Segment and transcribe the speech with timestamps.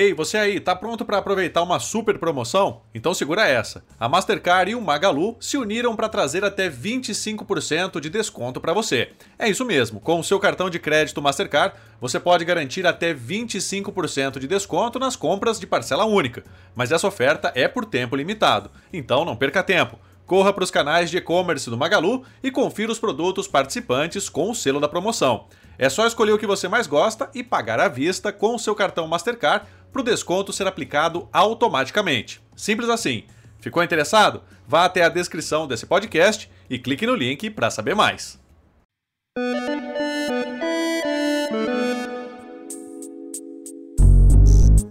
[0.00, 2.82] Ei, você aí, tá pronto para aproveitar uma super promoção?
[2.94, 3.82] Então segura essa.
[3.98, 9.10] A Mastercard e o Magalu se uniram para trazer até 25% de desconto para você.
[9.36, 14.38] É isso mesmo, com o seu cartão de crédito Mastercard, você pode garantir até 25%
[14.38, 16.44] de desconto nas compras de parcela única.
[16.76, 19.98] Mas essa oferta é por tempo limitado, então não perca tempo.
[20.28, 24.54] Corra para os canais de e-commerce do Magalu e confira os produtos participantes com o
[24.54, 25.46] selo da promoção.
[25.78, 28.74] É só escolher o que você mais gosta e pagar à vista com o seu
[28.74, 32.40] cartão Mastercard para o desconto ser aplicado automaticamente.
[32.56, 33.24] Simples assim.
[33.60, 34.42] Ficou interessado?
[34.66, 38.38] Vá até a descrição desse podcast e clique no link para saber mais.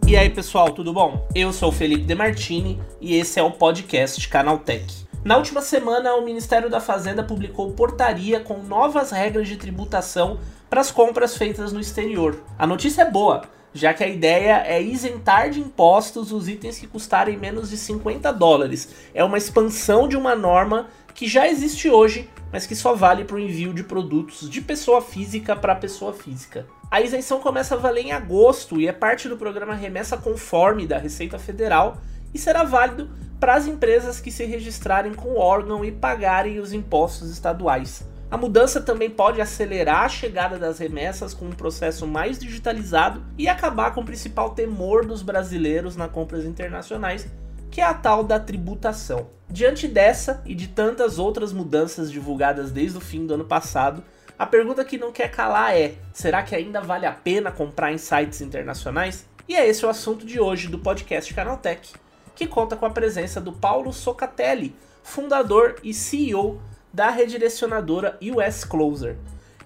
[0.08, 1.28] E aí pessoal, tudo bom?
[1.36, 5.06] Eu sou Felipe Demartini e esse é o podcast Canaltech.
[5.24, 10.80] Na última semana, o Ministério da Fazenda publicou portaria com novas regras de tributação para
[10.80, 12.42] as compras feitas no exterior.
[12.58, 13.42] A notícia é boa,
[13.74, 18.32] já que a ideia é isentar de impostos os itens que custarem menos de 50
[18.34, 18.90] dólares.
[19.14, 23.36] É uma expansão de uma norma que já existe hoje, mas que só vale para
[23.36, 26.66] o envio de produtos de pessoa física para pessoa física.
[26.90, 30.98] A isenção começa a valer em agosto e é parte do programa Remessa Conforme da
[30.98, 31.98] Receita Federal
[32.34, 36.74] e será válido para as empresas que se registrarem com o órgão e pagarem os
[36.74, 38.08] impostos estaduais.
[38.30, 43.48] A mudança também pode acelerar a chegada das remessas com um processo mais digitalizado e
[43.48, 47.26] acabar com o principal temor dos brasileiros nas compras internacionais,
[47.72, 49.30] que é a tal da tributação.
[49.50, 54.04] Diante dessa e de tantas outras mudanças divulgadas desde o fim do ano passado,
[54.38, 57.98] a pergunta que não quer calar é: será que ainda vale a pena comprar em
[57.98, 59.26] sites internacionais?
[59.48, 61.94] E é esse o assunto de hoje do podcast Canaltech,
[62.36, 66.60] que conta com a presença do Paulo Socatelli, fundador e CEO
[66.98, 69.18] da redirecionadora US Closer.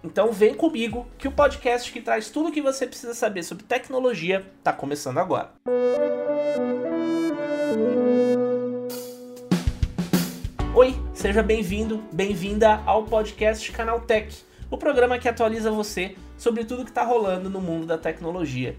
[0.03, 3.63] Então vem comigo que o podcast que traz tudo o que você precisa saber sobre
[3.63, 5.49] tecnologia está começando agora.
[10.75, 16.91] Oi, seja bem-vindo, bem-vinda ao podcast Canaltech, o programa que atualiza você sobre tudo que
[16.91, 18.75] está rolando no mundo da tecnologia.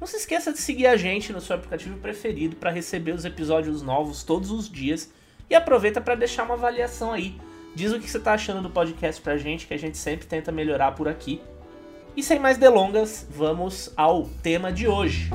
[0.00, 3.80] Não se esqueça de seguir a gente no seu aplicativo preferido para receber os episódios
[3.80, 5.12] novos todos os dias
[5.48, 7.36] e aproveita para deixar uma avaliação aí
[7.74, 10.52] Diz o que você está achando do podcast pra gente, que a gente sempre tenta
[10.52, 11.40] melhorar por aqui.
[12.14, 15.30] E sem mais delongas, vamos ao tema de hoje.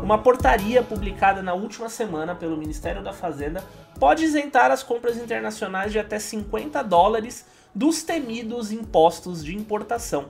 [0.00, 3.64] Uma portaria publicada na última semana pelo Ministério da Fazenda
[3.98, 10.26] pode isentar as compras internacionais de até 50 dólares dos temidos impostos de importação.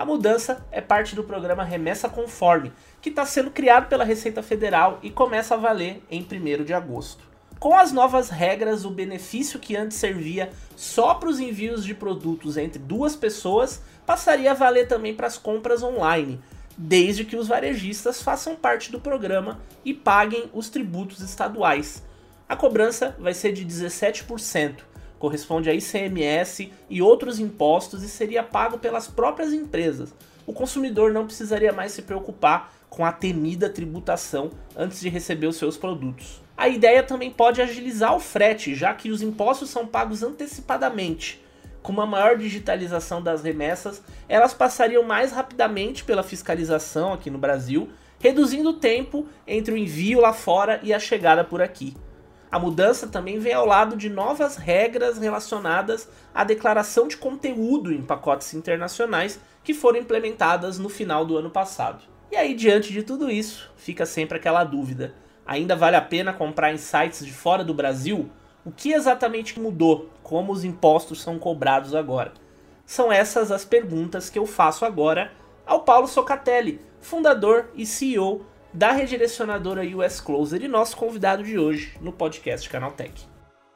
[0.00, 2.72] A mudança é parte do programa Remessa Conforme,
[3.02, 7.22] que está sendo criado pela Receita Federal e começa a valer em 1 de agosto.
[7.58, 12.56] Com as novas regras, o benefício que antes servia só para os envios de produtos
[12.56, 16.40] entre duas pessoas passaria a valer também para as compras online,
[16.78, 22.02] desde que os varejistas façam parte do programa e paguem os tributos estaduais.
[22.48, 24.76] A cobrança vai ser de 17%,
[25.20, 30.12] corresponde a ICMS e outros impostos e seria pago pelas próprias empresas.
[30.46, 35.56] O consumidor não precisaria mais se preocupar com a temida tributação antes de receber os
[35.56, 36.42] seus produtos.
[36.56, 41.40] A ideia também pode agilizar o frete, já que os impostos são pagos antecipadamente.
[41.82, 47.90] Com uma maior digitalização das remessas, elas passariam mais rapidamente pela fiscalização aqui no Brasil,
[48.18, 51.94] reduzindo o tempo entre o envio lá fora e a chegada por aqui.
[52.50, 58.02] A mudança também vem ao lado de novas regras relacionadas à declaração de conteúdo em
[58.02, 62.02] pacotes internacionais que foram implementadas no final do ano passado.
[62.28, 65.14] E aí, diante de tudo isso, fica sempre aquela dúvida:
[65.46, 68.28] ainda vale a pena comprar em sites de fora do Brasil?
[68.64, 70.10] O que exatamente mudou?
[70.20, 72.32] Como os impostos são cobrados agora?
[72.84, 75.32] São essas as perguntas que eu faço agora
[75.64, 81.94] ao Paulo Socatelli, fundador e CEO da redirecionadora US Closer e nosso convidado de hoje
[82.00, 83.26] no podcast Canaltech.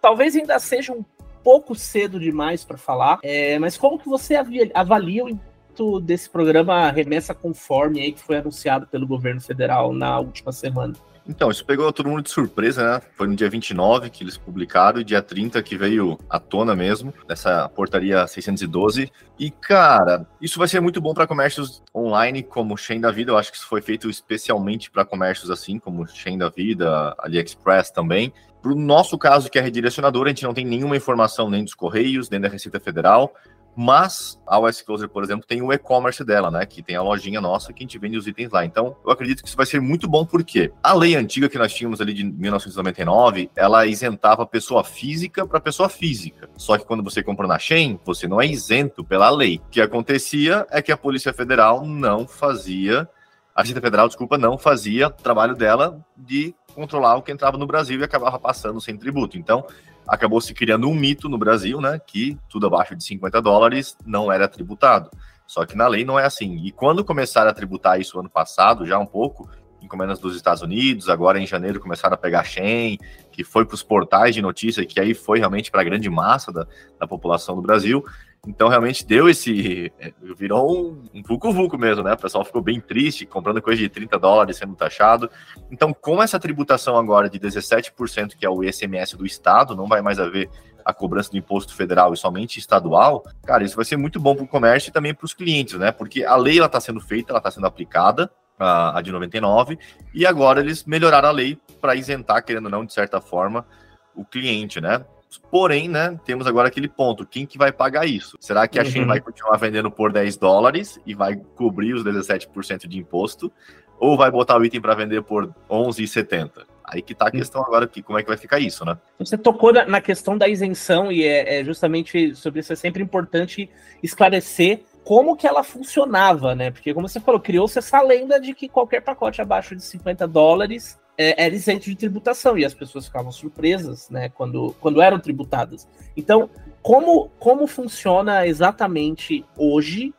[0.00, 1.04] Talvez ainda seja um
[1.42, 4.34] pouco cedo demais para falar, é, mas como que você
[4.74, 10.18] avalia o impacto desse programa Remessa Conforme aí que foi anunciado pelo governo federal na
[10.20, 10.94] última semana?
[11.26, 13.02] Então, isso pegou todo mundo de surpresa, né?
[13.16, 17.14] Foi no dia 29 que eles publicaram e dia 30 que veio à tona mesmo,
[17.26, 19.10] dessa portaria 612.
[19.38, 23.32] E, cara, isso vai ser muito bom para comércios online, como Shein da Vida.
[23.32, 27.90] Eu acho que isso foi feito especialmente para comércios assim, como Shein da Vida, AliExpress
[27.90, 28.32] também.
[28.60, 31.74] Para o nosso caso, que é redirecionador, a gente não tem nenhuma informação nem dos
[31.74, 33.32] Correios, nem da Receita Federal
[33.76, 36.64] Mas a US Closer, por exemplo, tem o e-commerce dela, né?
[36.64, 38.64] Que tem a lojinha nossa que a gente vende os itens lá.
[38.64, 41.72] Então, eu acredito que isso vai ser muito bom, porque a lei antiga que nós
[41.72, 46.48] tínhamos ali de 1999, ela isentava pessoa física para pessoa física.
[46.56, 49.60] Só que quando você compra na Chain, você não é isento pela lei.
[49.66, 53.08] O que acontecia é que a Polícia Federal não fazia
[53.54, 58.00] a Receita Federal, desculpa, não fazia trabalho dela de controlar o que entrava no Brasil
[58.00, 59.38] e acabava passando sem tributo.
[59.38, 59.64] Então,
[60.06, 64.30] acabou se criando um mito no Brasil, né, que tudo abaixo de 50 dólares não
[64.30, 65.10] era tributado.
[65.46, 66.56] Só que na lei não é assim.
[66.64, 69.48] E quando começaram a tributar isso ano passado, já um pouco,
[69.82, 72.98] encomendas dos Estados Unidos, agora em janeiro começaram a pegar Shen,
[73.30, 76.50] que foi para os portais de notícia, que aí foi realmente para a grande massa
[76.50, 76.66] da,
[76.98, 78.04] da população do Brasil.
[78.46, 79.92] Então, realmente deu esse.
[79.98, 82.12] É, virou um, um vulco-vulco mesmo, né?
[82.12, 85.30] O pessoal ficou bem triste, comprando coisa de 30 dólares sendo taxado.
[85.70, 90.02] Então, com essa tributação agora de 17%, que é o ICMS do Estado, não vai
[90.02, 90.50] mais haver
[90.84, 94.44] a cobrança do imposto federal e somente estadual, cara, isso vai ser muito bom para
[94.44, 95.90] o comércio e também para os clientes, né?
[95.90, 99.78] Porque a lei ela está sendo feita, ela está sendo aplicada, a, a de 99,
[100.12, 103.66] e agora eles melhoraram a lei para isentar, querendo ou não, de certa forma,
[104.14, 105.04] o cliente, né?
[105.50, 108.36] Porém, né, temos agora aquele ponto: quem que vai pagar isso?
[108.40, 109.06] Será que a uhum.
[109.06, 113.52] vai continuar vendendo por 10 dólares e vai cobrir os 17% de imposto?
[113.98, 116.64] Ou vai botar o item para vender por 11,70?
[116.84, 118.98] Aí que tá a questão agora, que como é que vai ficar isso, né?
[119.18, 123.70] Você tocou na questão da isenção e é, é justamente sobre isso é sempre importante
[124.02, 126.70] esclarecer como que ela funcionava, né?
[126.70, 130.98] Porque como você falou, criou-se essa lenda de que qualquer pacote abaixo de 50 dólares
[131.16, 135.88] é, era isento de tributação e as pessoas ficavam surpresas, né, quando, quando eram tributadas.
[136.16, 136.50] Então,
[136.82, 140.12] como, como funciona exatamente hoje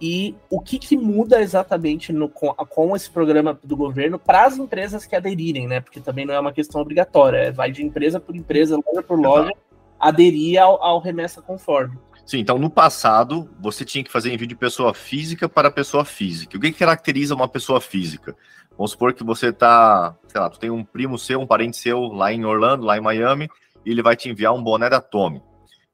[0.00, 4.56] e o que, que muda exatamente no, com, com esse programa do governo para as
[4.56, 5.80] empresas que aderirem, né?
[5.80, 9.20] Porque também não é uma questão obrigatória, é, vai de empresa por empresa, loja por
[9.20, 9.52] loja,
[9.98, 11.98] aderir ao, ao remessa conforme.
[12.24, 16.56] Sim, então no passado você tinha que fazer envio de pessoa física para pessoa física.
[16.56, 18.34] O que caracteriza uma pessoa física?
[18.80, 22.00] Vamos supor que você tá, sei lá, tu tem um primo seu, um parente seu
[22.00, 23.46] lá em Orlando, lá em Miami,
[23.84, 25.42] e ele vai te enviar um boné da Tommy.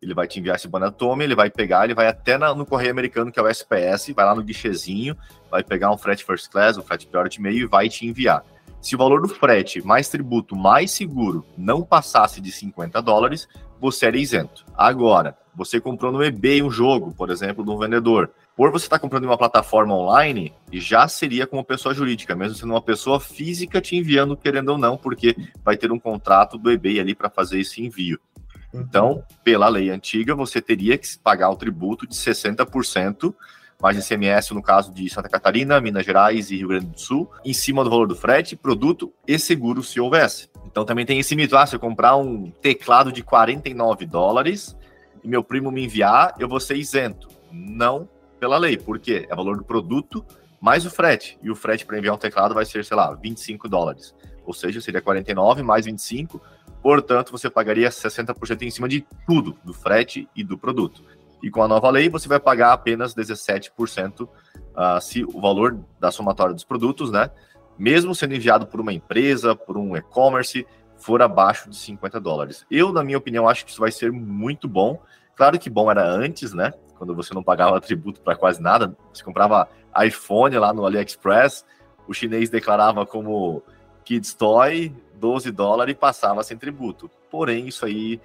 [0.00, 2.54] Ele vai te enviar esse boné da Tommy, ele vai pegar, ele vai até na,
[2.54, 5.16] no correio americano, que é o SPS, vai lá no guichezinho,
[5.50, 8.44] vai pegar um frete first class, um frete priority meio e vai te enviar.
[8.80, 13.48] Se o valor do frete mais tributo mais seguro não passasse de 50 dólares,
[13.80, 14.64] você era isento.
[14.76, 18.30] Agora, você comprou no eBay um jogo, por exemplo, de um vendedor.
[18.54, 22.56] Por você estar tá comprando em uma plataforma online, já seria como pessoa jurídica, mesmo
[22.56, 26.70] sendo uma pessoa física te enviando, querendo ou não, porque vai ter um contrato do
[26.70, 28.20] eBay ali para fazer esse envio.
[28.74, 33.34] Então, pela lei antiga, você teria que pagar o tributo de 60%,
[33.80, 37.54] mais ICMS no caso de Santa Catarina, Minas Gerais e Rio Grande do Sul, em
[37.54, 40.50] cima do valor do frete, produto e seguro se houvesse.
[40.66, 44.76] Então também tem esse mito, ah, se eu comprar um teclado de 49 dólares,
[45.26, 47.26] e meu primo me enviar, eu vou ser isento.
[47.50, 48.08] Não
[48.38, 50.24] pela lei, porque é valor do produto
[50.60, 51.36] mais o frete.
[51.42, 54.14] E o frete para enviar um teclado vai ser, sei lá, 25 dólares.
[54.44, 56.40] Ou seja, seria 49 mais 25.
[56.80, 61.02] Portanto, você pagaria 60% em cima de tudo, do frete e do produto.
[61.42, 64.28] E com a nova lei, você vai pagar apenas 17% uh,
[64.76, 67.32] ah, se o valor da somatória dos produtos, né?
[67.76, 70.64] Mesmo sendo enviado por uma empresa, por um e-commerce,
[71.06, 72.66] for abaixo de 50 dólares.
[72.68, 75.00] Eu, na minha opinião, acho que isso vai ser muito bom.
[75.36, 76.72] Claro que bom era antes, né?
[76.98, 79.68] Quando você não pagava tributo para quase nada, você comprava
[80.04, 81.64] iPhone lá no AliExpress,
[82.08, 83.62] o chinês declarava como
[84.04, 87.08] Kids Toy 12 dólares e passava sem tributo.
[87.30, 88.20] Porém, isso aí,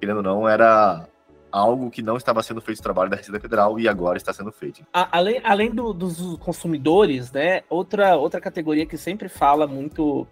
[0.00, 1.08] querendo ou não, era
[1.50, 4.52] algo que não estava sendo feito no trabalho da Receita Federal e agora está sendo
[4.52, 4.86] feito.
[4.92, 7.62] Além, além do, dos consumidores, né?
[7.68, 10.28] Outra, outra categoria que sempre fala muito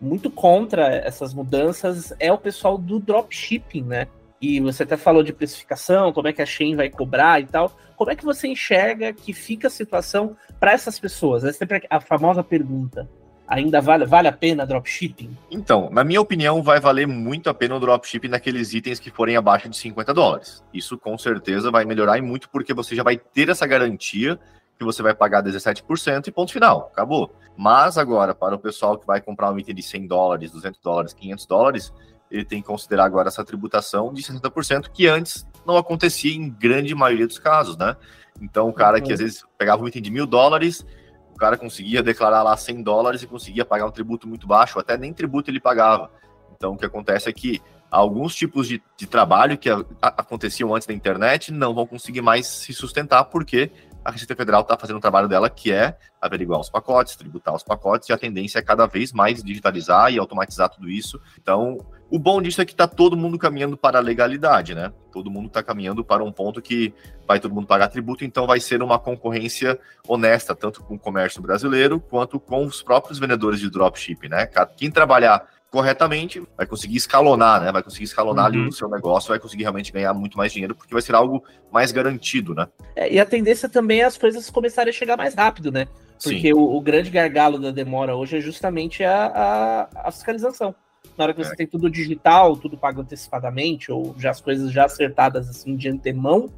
[0.00, 4.06] muito contra essas mudanças é o pessoal do dropshipping, né?
[4.40, 7.72] E você até falou de precificação, como é que a Shein vai cobrar e tal.
[7.96, 11.44] Como é que você enxerga que fica a situação para essas pessoas?
[11.44, 13.08] É sempre a famosa pergunta.
[13.46, 15.36] Ainda vale, vale a pena dropshipping?
[15.50, 19.36] Então, na minha opinião, vai valer muito a pena o dropshipping naqueles itens que forem
[19.36, 20.64] abaixo de 50 dólares.
[20.72, 24.38] Isso com certeza vai melhorar e muito porque você já vai ter essa garantia
[24.78, 27.34] que você vai pagar 17% e ponto final, acabou.
[27.56, 31.12] Mas agora, para o pessoal que vai comprar um item de 100 dólares, 200 dólares,
[31.12, 31.92] 500 dólares,
[32.30, 36.94] ele tem que considerar agora essa tributação de 60%, que antes não acontecia em grande
[36.94, 37.96] maioria dos casos, né?
[38.40, 40.84] Então, o cara que às vezes pegava um item de mil dólares,
[41.32, 44.96] o cara conseguia declarar lá 100 dólares e conseguia pagar um tributo muito baixo, até
[44.96, 46.10] nem tributo ele pagava.
[46.56, 50.74] Então, o que acontece é que alguns tipos de, de trabalho que a, a, aconteciam
[50.74, 53.70] antes da internet não vão conseguir mais se sustentar, porque
[54.04, 57.62] a Receita Federal está fazendo o trabalho dela, que é averiguar os pacotes, tributar os
[57.62, 61.20] pacotes, e a tendência é cada vez mais digitalizar e automatizar tudo isso.
[61.40, 61.78] Então,
[62.14, 64.92] O bom disso é que está todo mundo caminhando para a legalidade, né?
[65.10, 66.94] Todo mundo está caminhando para um ponto que
[67.26, 71.42] vai todo mundo pagar tributo, então vai ser uma concorrência honesta, tanto com o comércio
[71.42, 74.48] brasileiro quanto com os próprios vendedores de dropship, né?
[74.76, 77.72] Quem trabalhar corretamente, vai conseguir escalonar, né?
[77.72, 78.60] Vai conseguir escalonar uhum.
[78.60, 81.42] ali o seu negócio, vai conseguir realmente ganhar muito mais dinheiro, porque vai ser algo
[81.72, 82.68] mais garantido, né?
[82.94, 85.88] É, e a tendência também é as coisas começarem a chegar mais rápido, né?
[86.22, 90.72] Porque o, o, grande gargalo da demora hoje é justamente a, a, a fiscalização.
[91.18, 91.56] Na hora que você é.
[91.56, 96.48] tem tudo digital, tudo pago antecipadamente, ou já as coisas já acertadas assim de antemão,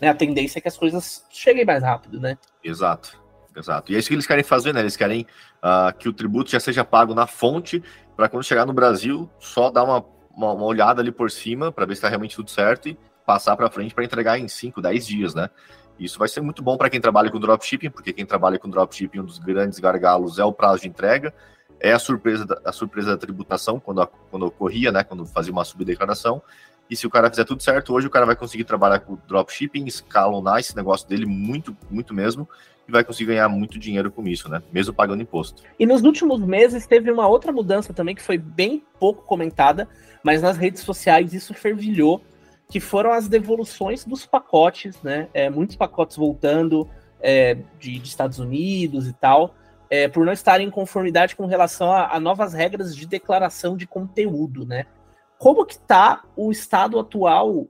[0.00, 0.08] né?
[0.08, 2.38] A tendência é que as coisas cheguem mais rápido, né?
[2.64, 3.22] Exato.
[3.56, 3.92] Exato.
[3.92, 4.80] E é isso que eles querem fazer, né?
[4.80, 5.26] Eles querem
[5.62, 7.82] uh, que o tributo já seja pago na fonte
[8.16, 10.04] para quando chegar no Brasil, só dar uma,
[10.36, 13.56] uma, uma olhada ali por cima para ver se está realmente tudo certo e passar
[13.56, 15.48] para frente para entregar em 5, 10 dias, né?
[15.98, 19.20] Isso vai ser muito bom para quem trabalha com dropshipping, porque quem trabalha com dropshipping,
[19.20, 21.32] um dos grandes gargalos é o prazo de entrega,
[21.78, 25.64] é a surpresa da, a surpresa da tributação, quando, quando ocorria, né, quando fazia uma
[25.64, 26.42] subdeclaração,
[26.90, 29.86] e se o cara fizer tudo certo, hoje o cara vai conseguir trabalhar com dropshipping,
[29.86, 32.48] escalonar esse negócio dele muito, muito mesmo,
[32.86, 34.62] e vai conseguir ganhar muito dinheiro com isso, né?
[34.72, 35.62] Mesmo pagando imposto.
[35.78, 39.88] E nos últimos meses teve uma outra mudança também que foi bem pouco comentada,
[40.22, 42.22] mas nas redes sociais isso fervilhou,
[42.68, 45.28] que foram as devoluções dos pacotes, né?
[45.32, 46.88] É, muitos pacotes voltando
[47.20, 49.54] é, de, de, Estados Unidos e tal,
[49.88, 53.86] é, por não estarem em conformidade com relação a, a novas regras de declaração de
[53.86, 54.84] conteúdo, né?
[55.38, 57.66] Como que tá o estado atual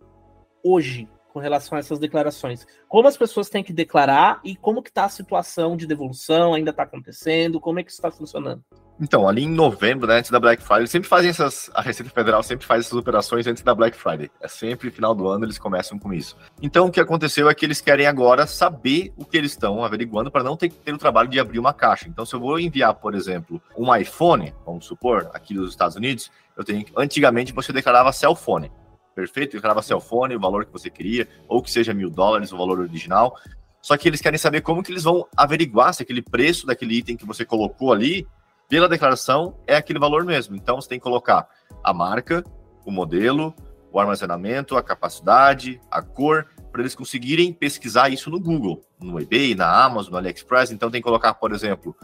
[0.62, 2.64] hoje com relação a essas declarações.
[2.88, 6.70] Como as pessoas têm que declarar e como que está a situação de devolução, ainda
[6.70, 8.62] está acontecendo, como é que isso está funcionando?
[9.00, 11.68] Então, ali em novembro, né, antes da Black Friday, sempre fazem essas.
[11.74, 14.30] A Receita Federal sempre faz essas operações antes da Black Friday.
[14.40, 16.36] É sempre final do ano eles começam com isso.
[16.62, 20.30] Então, o que aconteceu é que eles querem agora saber o que eles estão averiguando
[20.30, 22.08] para não ter que ter o trabalho de abrir uma caixa.
[22.08, 26.30] Então, se eu vou enviar, por exemplo, um iPhone, vamos supor, aqui dos Estados Unidos,
[26.56, 26.86] eu tenho.
[26.96, 28.70] Antigamente você declarava cell phone
[29.14, 32.56] perfeito, declarava cell phone, o valor que você queria, ou que seja mil dólares, o
[32.56, 33.36] valor original.
[33.80, 37.16] Só que eles querem saber como que eles vão averiguar se aquele preço daquele item
[37.16, 38.26] que você colocou ali,
[38.68, 40.56] pela declaração, é aquele valor mesmo.
[40.56, 41.46] Então você tem que colocar
[41.82, 42.42] a marca,
[42.84, 43.54] o modelo,
[43.92, 49.54] o armazenamento, a capacidade, a cor, para eles conseguirem pesquisar isso no Google, no eBay,
[49.54, 50.72] na Amazon, no AliExpress.
[50.72, 51.94] Então tem que colocar, por exemplo,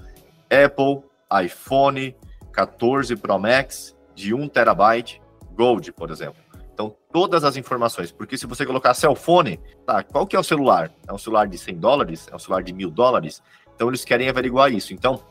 [0.49, 1.03] Apple,
[1.45, 2.15] iPhone
[2.53, 5.21] 14 Pro Max de 1 terabyte,
[5.55, 6.50] Gold, por exemplo.
[6.81, 10.43] Então, todas as informações, porque se você colocar cell phone, tá, qual que é o
[10.43, 10.91] celular?
[11.07, 12.27] É um celular de 100 dólares?
[12.33, 13.43] É um celular de mil dólares?
[13.75, 14.95] Então, eles querem averiguar isso.
[14.95, 15.23] Então,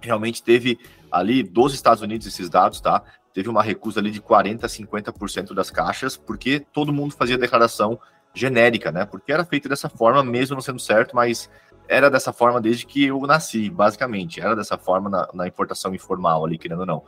[0.00, 0.76] realmente teve
[1.08, 3.00] ali dos Estados Unidos esses dados, tá?
[3.32, 8.00] Teve uma recusa ali de 40% a 50% das caixas, porque todo mundo fazia declaração
[8.34, 9.04] genérica, né?
[9.04, 11.48] Porque era feito dessa forma, mesmo não sendo certo, mas
[11.86, 14.40] era dessa forma desde que eu nasci, basicamente.
[14.40, 17.04] Era dessa forma na, na importação informal ali, querendo ou não.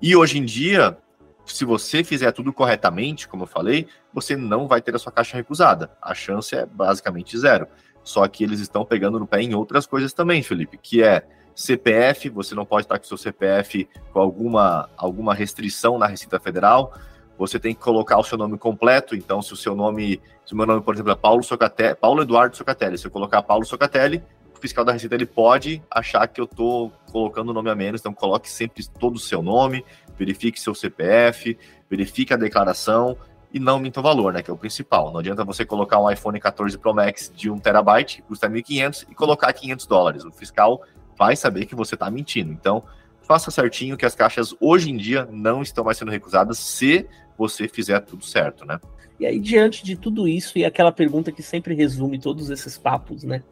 [0.00, 0.96] E hoje em dia,
[1.46, 5.36] se você fizer tudo corretamente, como eu falei, você não vai ter a sua caixa
[5.36, 5.90] recusada.
[6.00, 7.66] A chance é basicamente zero.
[8.02, 12.28] Só que eles estão pegando no pé em outras coisas também, Felipe, que é CPF,
[12.28, 16.92] você não pode estar com seu CPF com alguma, alguma restrição na Receita Federal.
[17.38, 19.14] Você tem que colocar o seu nome completo.
[19.14, 22.22] Então, se o seu nome, se o meu nome, por exemplo, é Paulo Socatelli, Paulo
[22.22, 24.22] Eduardo Socatelli, se eu colocar Paulo Socatelli,
[24.60, 28.00] fiscal da Receita ele pode achar que eu estou colocando o nome a menos.
[28.00, 29.84] Então, coloque sempre todo o seu nome,
[30.18, 31.56] verifique seu CPF,
[31.88, 33.16] verifique a declaração
[33.52, 35.12] e não minta o valor, né, que é o principal.
[35.12, 39.06] Não adianta você colocar um iPhone 14 Pro Max de 1 terabyte, que custa 1.500,
[39.10, 40.24] e colocar 500 dólares.
[40.24, 40.82] O fiscal
[41.16, 42.50] vai saber que você está mentindo.
[42.52, 42.82] Então,
[43.22, 47.06] faça certinho que as caixas hoje em dia não estão mais sendo recusadas se
[47.38, 48.80] você fizer tudo certo, né?
[49.18, 53.22] E aí, diante de tudo isso, e aquela pergunta que sempre resume todos esses papos,
[53.22, 53.42] né?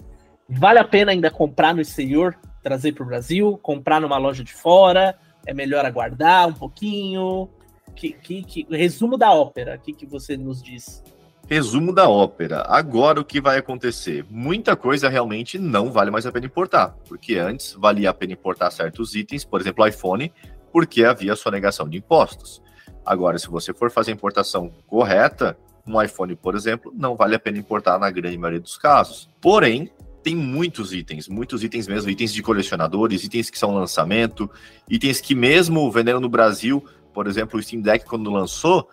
[0.53, 4.53] Vale a pena ainda comprar no exterior, trazer para o Brasil, comprar numa loja de
[4.53, 5.19] fora?
[5.47, 7.49] é melhor aguardar um pouquinho?
[7.95, 11.03] Que, que, que resumo da ópera, o que, que você nos diz?
[11.47, 12.63] Resumo da ópera.
[12.67, 14.25] Agora o que vai acontecer?
[14.31, 18.71] Muita coisa realmente não vale mais a pena importar, porque antes valia a pena importar
[18.71, 20.33] certos itens, por exemplo, iPhone,
[20.73, 22.63] porque havia sonegação de impostos.
[23.05, 27.41] Agora, se você for fazer a importação correta, um iPhone, por exemplo, não vale a
[27.41, 29.29] pena importar na grande maioria dos casos.
[29.41, 29.91] Porém,
[30.23, 34.51] tem muitos itens, muitos itens mesmo, itens de colecionadores, itens que são lançamento,
[34.89, 38.89] itens que mesmo vendendo no Brasil, por exemplo, o Steam Deck quando lançou,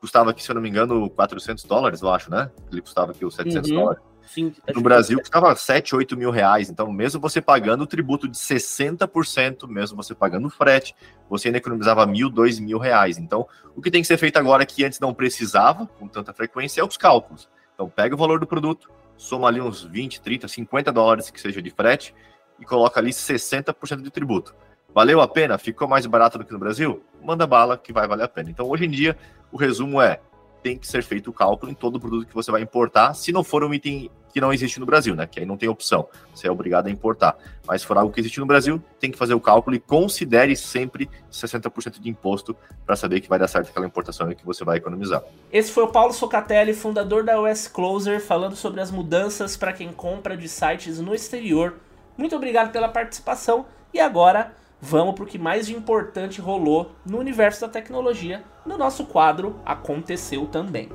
[0.00, 2.50] custava aqui, se eu não me engano, 400 dólares, eu acho, né?
[2.72, 3.76] Ele custava aqui os 700 uhum.
[3.76, 4.02] dólares.
[4.26, 5.24] Sim, no Brasil que...
[5.24, 6.70] custava 7, 8 mil reais.
[6.70, 10.94] Então, mesmo você pagando o tributo de 60%, mesmo você pagando o frete,
[11.28, 13.18] você ainda economizava mil, dois mil reais.
[13.18, 16.80] Então, o que tem que ser feito agora que antes não precisava, com tanta frequência,
[16.80, 17.48] é os cálculos.
[17.74, 18.88] Então, pega o valor do produto,
[19.20, 22.14] soma ali uns 20, 30, 50 dólares que seja de frete
[22.58, 24.54] e coloca ali 60% de tributo.
[24.94, 25.58] Valeu a pena?
[25.58, 27.04] Ficou mais barato do que no Brasil?
[27.22, 28.50] Manda bala que vai valer a pena.
[28.50, 29.16] Então, hoje em dia,
[29.52, 30.20] o resumo é:
[30.62, 33.42] tem que ser feito o cálculo em todo produto que você vai importar, se não
[33.42, 35.26] for um item que não existe no Brasil, né?
[35.26, 37.36] Que aí não tem opção, você é obrigado a importar.
[37.66, 40.54] Mas se for algo que existe no Brasil, tem que fazer o cálculo e considere
[40.56, 44.64] sempre 60% de imposto para saber que vai dar certo aquela importação e que você
[44.64, 45.22] vai economizar.
[45.52, 49.92] Esse foi o Paulo Socatelli, fundador da US Closer, falando sobre as mudanças para quem
[49.92, 51.74] compra de sites no exterior.
[52.16, 57.18] Muito obrigado pela participação e agora vamos para o que mais de importante rolou no
[57.18, 60.88] universo da tecnologia no nosso quadro Aconteceu Também.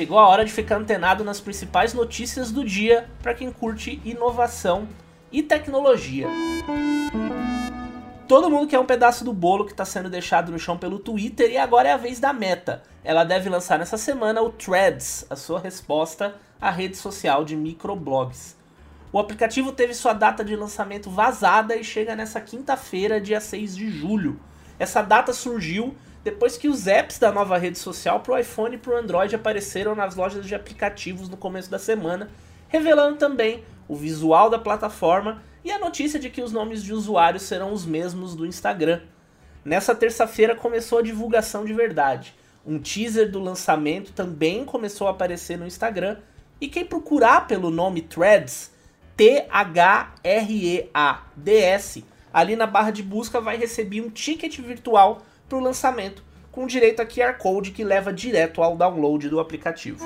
[0.00, 4.88] chegou a hora de ficar antenado nas principais notícias do dia para quem curte inovação
[5.30, 6.26] e tecnologia.
[8.30, 11.50] Todo mundo quer um pedaço do bolo que está sendo deixado no chão pelo Twitter
[11.50, 12.80] e agora é a vez da Meta.
[13.02, 18.56] Ela deve lançar nessa semana o Threads, a sua resposta à rede social de microblogs.
[19.12, 23.90] O aplicativo teve sua data de lançamento vazada e chega nessa quinta-feira, dia 6 de
[23.90, 24.38] julho.
[24.78, 28.78] Essa data surgiu depois que os apps da nova rede social para o iPhone e
[28.78, 32.30] para o Android apareceram nas lojas de aplicativos no começo da semana,
[32.68, 37.42] revelando também o visual da plataforma e a notícia de que os nomes de usuários
[37.42, 39.00] serão os mesmos do Instagram.
[39.64, 42.34] Nessa terça-feira começou a divulgação de verdade.
[42.66, 46.18] Um teaser do lançamento também começou a aparecer no Instagram.
[46.60, 48.70] E quem procurar pelo nome Threads,
[49.16, 49.44] T-H-R-E-A-D-S,
[52.32, 57.00] ali na barra de busca vai receber um ticket virtual para o lançamento, com direito
[57.00, 60.04] a QR Code que leva direto ao download do aplicativo.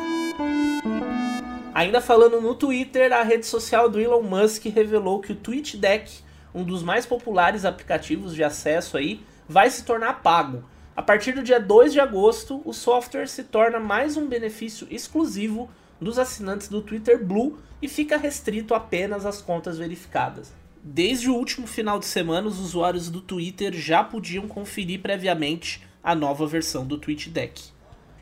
[1.75, 6.21] Ainda falando no Twitter, a rede social do Elon Musk revelou que o TweetDeck,
[6.55, 10.63] um dos mais populares aplicativos de acesso aí, vai se tornar pago.
[10.95, 15.69] A partir do dia 2 de agosto, o software se torna mais um benefício exclusivo
[16.01, 20.53] dos assinantes do Twitter Blue e fica restrito apenas às contas verificadas.
[20.81, 26.15] Desde o último final de semana, os usuários do Twitter já podiam conferir previamente a
[26.15, 27.74] nova versão do TweetDeck.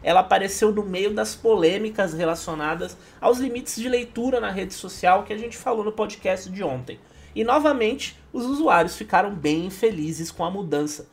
[0.03, 5.33] Ela apareceu no meio das polêmicas relacionadas aos limites de leitura na rede social que
[5.33, 6.99] a gente falou no podcast de ontem.
[7.35, 11.07] E novamente, os usuários ficaram bem felizes com a mudança,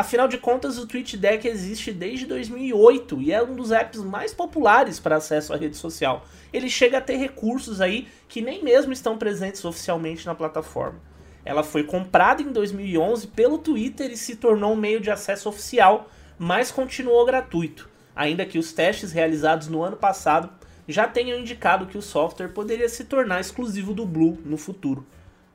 [0.00, 4.98] Afinal de contas, o TweetDeck existe desde 2008 e é um dos apps mais populares
[4.98, 6.24] para acesso à rede social.
[6.50, 10.98] Ele chega a ter recursos aí que nem mesmo estão presentes oficialmente na plataforma.
[11.44, 16.08] Ela foi comprada em 2011 pelo Twitter e se tornou um meio de acesso oficial,
[16.38, 17.89] mas continuou gratuito,
[18.20, 20.50] ainda que os testes realizados no ano passado
[20.86, 25.06] já tenham indicado que o software poderia se tornar exclusivo do Blue no futuro.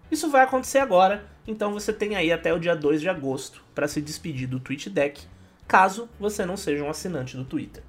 [0.10, 3.88] Isso vai acontecer agora, então você tem aí até o dia 2 de agosto para
[3.88, 5.22] se despedir do TweetDeck,
[5.68, 7.84] caso você não seja um assinante do Twitter.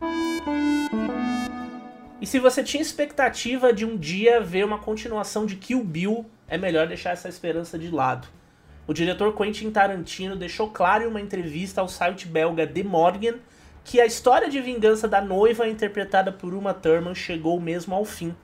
[2.21, 6.59] E se você tinha expectativa de um dia ver uma continuação de Kill Bill, é
[6.59, 8.29] melhor deixar essa esperança de lado.
[8.87, 13.37] O diretor Quentin Tarantino deixou claro em uma entrevista ao site belga The Morgan
[13.87, 18.35] que a história de vingança da noiva interpretada por Uma Thurman chegou mesmo ao fim.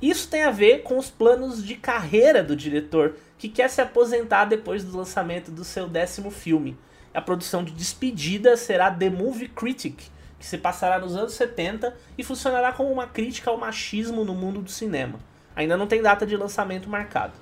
[0.00, 4.44] Isso tem a ver com os planos de carreira do diretor, que quer se aposentar
[4.44, 6.78] depois do lançamento do seu décimo filme.
[7.14, 10.02] A produção de despedida será The Movie Critic,
[10.38, 14.60] que se passará nos anos 70 e funcionará como uma crítica ao machismo no mundo
[14.60, 15.18] do cinema.
[15.56, 17.32] Ainda não tem data de lançamento marcado.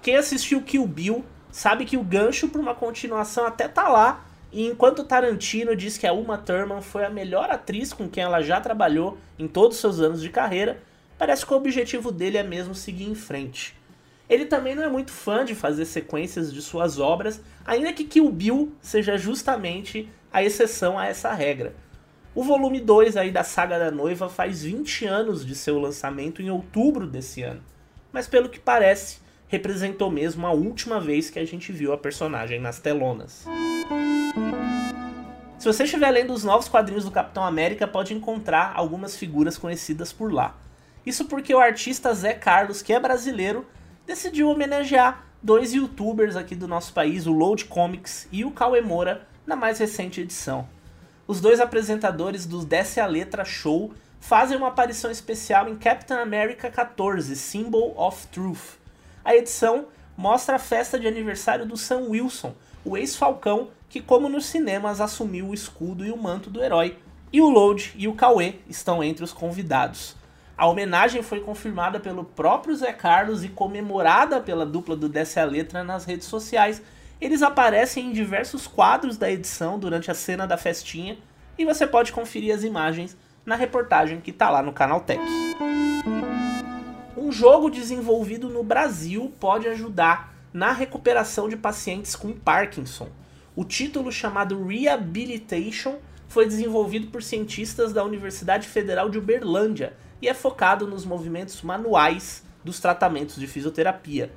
[0.00, 4.68] Quem assistiu Kill Bill sabe que o gancho para uma continuação até tá lá, e
[4.68, 8.60] enquanto Tarantino diz que a Uma Thurman foi a melhor atriz com quem ela já
[8.60, 10.80] trabalhou em todos os seus anos de carreira,
[11.18, 13.76] parece que o objetivo dele é mesmo seguir em frente.
[14.30, 18.30] Ele também não é muito fã de fazer sequências de suas obras, ainda que Kill
[18.30, 21.74] Bill seja justamente a exceção a essa regra.
[22.32, 26.50] O volume 2 aí da Saga da Noiva faz 20 anos de seu lançamento em
[26.50, 27.62] outubro desse ano,
[28.12, 32.60] mas pelo que parece, representou mesmo a última vez que a gente viu a personagem
[32.60, 33.44] nas telonas.
[35.64, 40.12] Se você estiver lendo os novos quadrinhos do Capitão América, pode encontrar algumas figuras conhecidas
[40.12, 40.54] por lá.
[41.06, 43.66] Isso porque o artista Zé Carlos, que é brasileiro,
[44.06, 49.26] decidiu homenagear dois youtubers aqui do nosso país, o Load Comics e o Cauê Moura,
[49.46, 50.68] na mais recente edição.
[51.26, 56.70] Os dois apresentadores do Desce a Letra Show fazem uma aparição especial em Captain America
[56.70, 58.76] 14, Symbol of Truth.
[59.24, 64.46] A edição mostra a festa de aniversário do Sam Wilson, o ex-falcão que, como nos
[64.46, 66.98] cinemas, assumiu o escudo e o manto do herói.
[67.32, 70.16] E o Load e o Cauê estão entre os convidados.
[70.56, 75.44] A homenagem foi confirmada pelo próprio Zé Carlos e comemorada pela dupla do Desce a
[75.44, 76.80] Letra nas redes sociais.
[77.20, 81.18] Eles aparecem em diversos quadros da edição durante a cena da festinha
[81.58, 85.20] e você pode conferir as imagens na reportagem que está lá no Canal Tech.
[87.16, 93.08] Um jogo desenvolvido no Brasil pode ajudar na recuperação de pacientes com Parkinson.
[93.56, 95.96] O título chamado Rehabilitation
[96.28, 102.44] foi desenvolvido por cientistas da Universidade Federal de Uberlândia e é focado nos movimentos manuais
[102.62, 104.30] dos tratamentos de fisioterapia.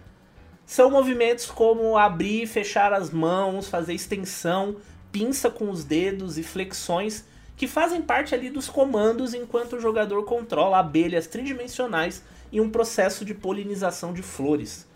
[0.66, 4.78] São movimentos como abrir e fechar as mãos, fazer extensão,
[5.12, 7.26] pinça com os dedos e flexões
[7.56, 13.24] que fazem parte ali dos comandos enquanto o jogador controla abelhas tridimensionais em um processo
[13.24, 14.87] de polinização de flores.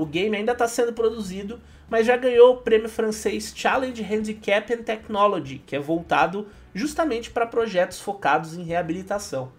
[0.00, 4.82] O game ainda está sendo produzido, mas já ganhou o prêmio francês Challenge Handicap and
[4.82, 9.52] Technology, que é voltado justamente para projetos focados em reabilitação.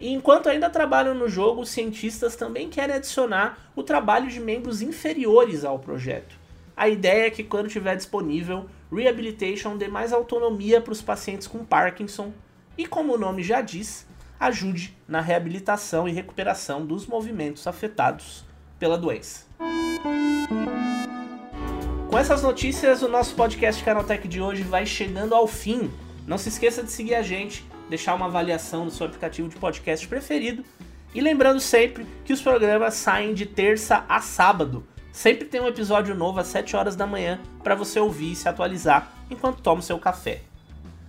[0.00, 4.82] E enquanto ainda trabalham no jogo, os cientistas também querem adicionar o trabalho de membros
[4.82, 6.34] inferiores ao projeto.
[6.76, 11.64] A ideia é que quando estiver disponível, Rehabilitation dê mais autonomia para os pacientes com
[11.64, 12.32] Parkinson
[12.76, 14.08] e, como o nome já diz,
[14.40, 18.44] ajude na reabilitação e recuperação dos movimentos afetados
[18.82, 19.46] pela doença.
[22.10, 25.88] Com essas notícias, o nosso podcast Canaltech de hoje vai chegando ao fim.
[26.26, 30.08] Não se esqueça de seguir a gente deixar uma avaliação no seu aplicativo de podcast
[30.08, 30.64] preferido.
[31.14, 34.84] E lembrando sempre que os programas saem de terça a sábado.
[35.12, 38.48] Sempre tem um episódio novo às 7 horas da manhã para você ouvir e se
[38.48, 40.40] atualizar enquanto toma o seu café.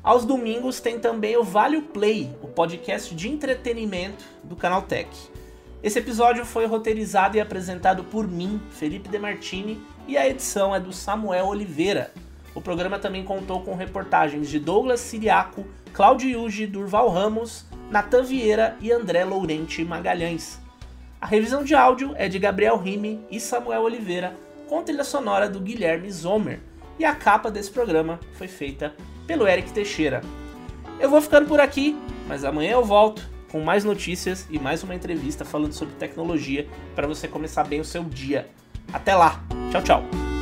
[0.04, 5.10] Aos domingos tem também o Vale Play, o podcast de entretenimento do Canal Tech.
[5.84, 10.94] Esse episódio foi roteirizado e apresentado por mim, Felipe Demartini, e a edição é do
[10.94, 12.14] Samuel Oliveira.
[12.56, 18.78] O programa também contou com reportagens de Douglas Siriaco, Cláudio Yuji, Durval Ramos, Natan Vieira
[18.80, 20.58] e André Lourente Magalhães.
[21.20, 24.38] A revisão de áudio é de Gabriel Rime e Samuel Oliveira,
[24.70, 26.62] com trilha sonora do Guilherme Zomer,
[26.98, 28.94] e a capa desse programa foi feita
[29.28, 30.22] pelo Eric Teixeira.
[30.98, 31.94] Eu vou ficando por aqui,
[32.26, 37.06] mas amanhã eu volto com mais notícias e mais uma entrevista falando sobre tecnologia para
[37.06, 38.50] você começar bem o seu dia.
[38.92, 40.33] Até lá, tchau, tchau.